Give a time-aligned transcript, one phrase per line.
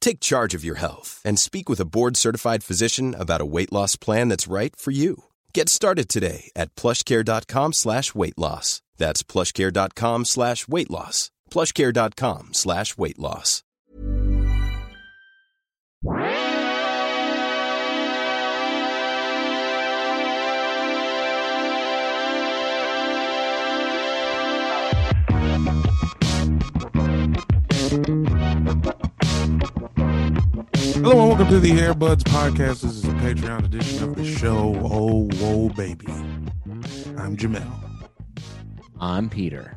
[0.00, 3.96] Take charge of your health and speak with a board-certified physician about a weight loss
[3.96, 5.24] plan that's right for you.
[5.54, 8.82] Get started today at plushcare.com slash weight loss.
[8.98, 11.30] That's plushcare.com slash weight loss.
[11.50, 13.62] plushcare.com slash weight loss.
[31.50, 32.82] To the Airbuds Podcast.
[32.82, 34.72] This is a Patreon edition of the show.
[34.84, 36.06] Oh, whoa, baby.
[37.18, 37.66] I'm Jamel.
[39.00, 39.76] I'm Peter.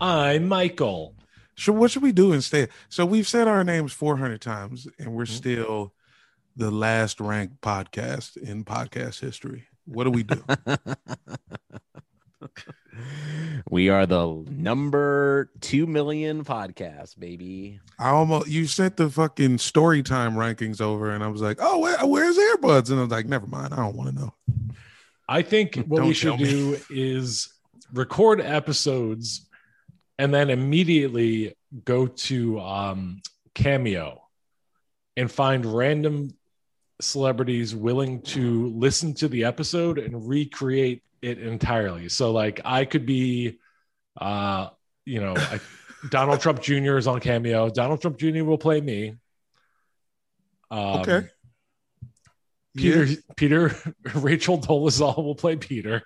[0.00, 1.14] I'm Michael.
[1.56, 2.68] So what should we do instead?
[2.88, 5.34] So we've said our names 400 times and we're Mm-hmm.
[5.34, 5.92] still
[6.56, 9.68] the last ranked podcast in podcast history.
[9.84, 10.42] What do we do?
[13.70, 17.80] We are the number 2 million podcast, baby.
[17.98, 21.78] I almost you sent the fucking story time rankings over and I was like, oh,
[21.78, 22.90] where, where's Airbuds?
[22.90, 23.72] And I was like, never mind.
[23.72, 24.34] I don't want to know.
[25.28, 26.44] I think what Don't we should me.
[26.44, 27.52] do is
[27.94, 29.48] record episodes
[30.18, 33.22] and then immediately go to um,
[33.54, 34.20] Cameo
[35.16, 36.36] and find random
[37.00, 42.08] celebrities willing to listen to the episode and recreate it entirely.
[42.08, 43.58] So, like, I could be,
[44.20, 44.68] uh,
[45.04, 45.60] you know, I,
[46.10, 46.96] Donald Trump Jr.
[46.98, 47.70] is on Cameo.
[47.70, 48.44] Donald Trump Jr.
[48.44, 49.14] will play me.
[50.70, 51.28] Um, Okay.
[52.76, 53.76] Peter, Yeah, Peter,
[54.14, 56.02] Rachel Dolezal will play Peter.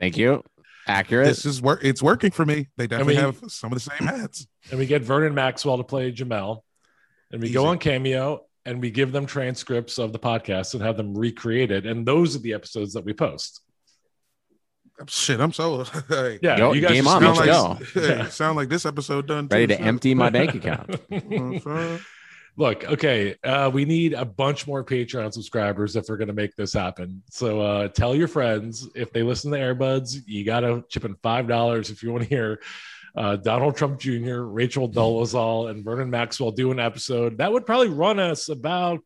[0.00, 0.42] Thank you.
[0.86, 1.26] Accurate.
[1.28, 1.80] this is work.
[1.84, 2.68] It's working for me.
[2.76, 4.46] They definitely mean- have some of the same hats.
[4.70, 6.62] and we get Vernon Maxwell to play Jamel,
[7.30, 10.96] and we go on Cameo and we give them transcripts of the podcast and have
[10.96, 13.60] them recreate it, and those are the episodes that we post.
[15.06, 18.00] Shit, I'm so hey, Yeah, Go- you guys game on, sound let's like, go.
[18.24, 19.46] hey, sound like this episode done.
[19.48, 22.00] Ready too, to so- empty my bank account.
[22.56, 26.56] Look, okay, uh, we need a bunch more Patreon subscribers if we're going to make
[26.56, 27.22] this happen.
[27.30, 31.14] So uh, tell your friends if they listen to Airbuds, you got to chip in
[31.22, 32.60] five dollars if you want to hear
[33.16, 37.38] uh, Donald Trump Jr., Rachel Dolezal, and Vernon Maxwell do an episode.
[37.38, 39.04] That would probably run us about,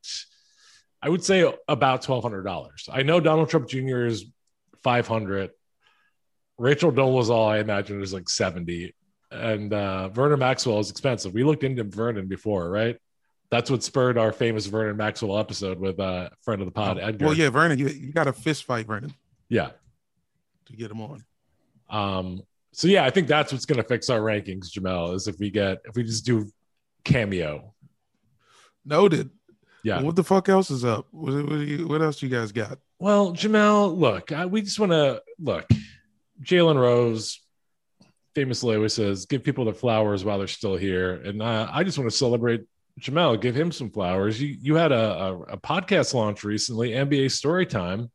[1.02, 2.88] I would say, about twelve hundred dollars.
[2.90, 4.06] I know Donald Trump Jr.
[4.06, 4.24] is
[4.82, 5.50] five hundred.
[6.62, 8.94] Rachel Dolezal, I imagine, is like seventy,
[9.32, 11.34] and uh, Vernon Maxwell is expensive.
[11.34, 12.96] We looked into Vernon before, right?
[13.50, 17.26] That's what spurred our famous Vernon Maxwell episode with uh, friend of the pod, Edgar.
[17.26, 19.12] Well, yeah, Vernon, you, you got a fist fight, Vernon,
[19.48, 19.70] yeah.
[20.66, 21.24] to get him on.
[21.90, 25.38] Um, so yeah, I think that's what's going to fix our rankings, Jamel, is if
[25.40, 26.48] we get if we just do
[27.02, 27.74] cameo.
[28.84, 29.30] Noted.
[29.84, 30.00] Yeah.
[30.00, 31.08] What the fuck else is up?
[31.10, 32.78] What, what, what else you guys got?
[33.00, 35.66] Well, Jamel, look, I, we just want to look.
[36.42, 37.40] Jalen Rose
[38.34, 41.98] famously always says, "Give people their flowers while they're still here," and uh, I just
[41.98, 42.62] want to celebrate
[43.00, 43.40] Jamel.
[43.40, 44.40] Give him some flowers.
[44.40, 48.10] You you had a, a, a podcast launch recently, NBA Storytime,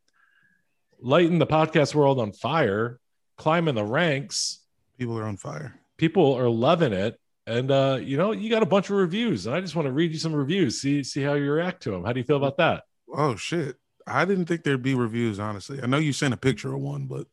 [1.00, 3.00] lighting the podcast world on fire,
[3.38, 4.59] climbing the ranks.
[4.97, 5.80] People are on fire.
[5.97, 7.19] People are loving it.
[7.45, 9.91] And uh, you know, you got a bunch of reviews, and I just want to
[9.94, 10.81] read you some reviews.
[10.81, 12.03] See, see how you react to them.
[12.03, 12.83] How do you feel about that?
[13.12, 13.77] Oh shit!
[14.06, 15.39] I didn't think there'd be reviews.
[15.39, 17.25] Honestly, I know you sent a picture of one, but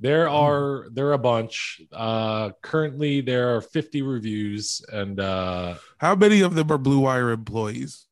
[0.00, 1.80] There are there are a bunch.
[1.92, 7.30] Uh, currently, there are 50 reviews, and uh, how many of them are Blue Wire
[7.30, 8.06] employees?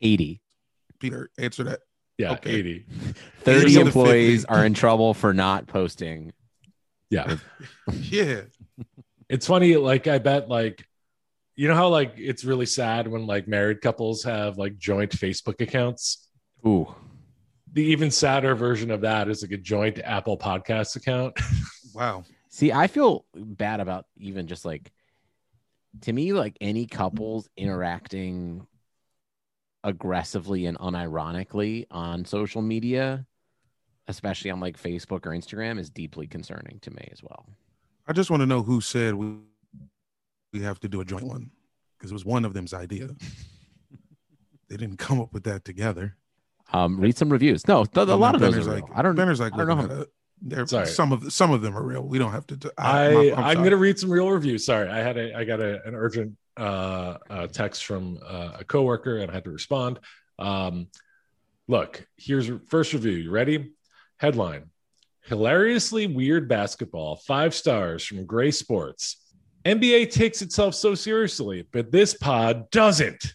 [0.00, 0.40] 80.
[0.98, 1.80] Peter, answer that.
[2.18, 2.50] Yeah, Okay.
[2.54, 2.86] 80.
[3.40, 4.48] 30 80 employees 50.
[4.54, 6.32] are in trouble for not posting.
[7.10, 7.36] Yeah.
[7.92, 8.42] Yeah.
[9.28, 10.84] It's funny, like I bet like
[11.56, 15.60] you know how like it's really sad when like married couples have like joint Facebook
[15.60, 16.28] accounts.
[16.66, 16.94] Ooh.
[17.72, 21.38] The even sadder version of that is like a joint Apple Podcast account.
[21.94, 22.24] Wow.
[22.48, 24.90] See, I feel bad about even just like
[26.02, 28.66] to me, like any couples interacting
[29.84, 33.26] aggressively and unironically on social media,
[34.08, 37.46] especially on like Facebook or Instagram, is deeply concerning to me as well.
[38.06, 39.36] I just want to know who said we
[40.52, 41.50] we have to do a joint one
[41.96, 43.08] because it was one of them's idea.
[44.68, 46.16] they didn't come up with that together.
[46.72, 47.66] Um, read some reviews.
[47.68, 48.92] No, th- a lot of those are like, real.
[48.96, 49.14] I don't.
[49.14, 49.96] Benner's like, I don't know.
[49.96, 50.04] how-
[50.40, 50.86] They're, Sorry.
[50.86, 52.02] some of some of them are real.
[52.02, 52.56] We don't have to.
[52.56, 54.64] do- I I'm- I'm I'm gonna read some real reviews.
[54.64, 58.64] Sorry, I had a I got a, an urgent uh, uh, text from uh, a
[58.64, 60.00] coworker and I had to respond.
[60.38, 60.88] Um,
[61.68, 63.12] look, here's first review.
[63.12, 63.72] You ready?
[64.16, 64.70] Headline:
[65.26, 67.16] Hilariously weird basketball.
[67.16, 69.18] Five stars from Gray Sports.
[69.64, 73.34] NBA takes itself so seriously, but this pod doesn't.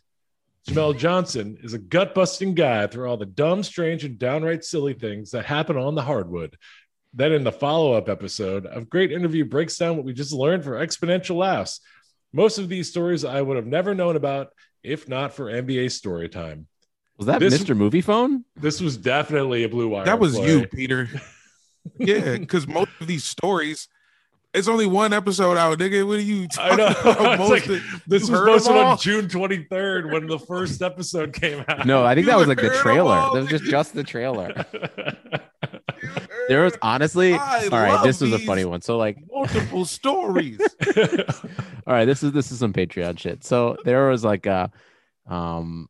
[0.67, 4.93] Jamel Johnson is a gut busting guy through all the dumb, strange, and downright silly
[4.93, 6.57] things that happen on the hardwood.
[7.13, 10.65] Then, in the follow up episode, a great interview breaks down what we just learned
[10.65, 11.79] for exponential laughs.
[12.33, 14.49] Most of these stories I would have never known about
[14.83, 16.67] if not for NBA story time.
[17.17, 17.75] Was that This- Mr.
[17.75, 18.43] Movie Phone?
[18.57, 20.05] This was definitely a blue wire.
[20.05, 20.47] That was play.
[20.47, 21.09] you, Peter.
[21.97, 23.87] yeah, because most of these stories,
[24.57, 26.06] it's only one episode out, nigga.
[26.07, 26.88] What are you I know.
[26.88, 27.39] about?
[27.50, 28.98] Like, of- this you was posted on?
[28.98, 31.86] June 23rd when the first episode came out.
[31.86, 33.13] No, I think You that was like the trailer.
[33.15, 34.65] all, That was just just the trailer.
[36.48, 37.33] There was honestly.
[37.33, 38.81] I all right, this was a funny one.
[38.81, 40.59] So like, multiple stories.
[40.95, 43.44] all right, this is this is some Patreon shit.
[43.44, 44.71] So there was like a,
[45.27, 45.89] um,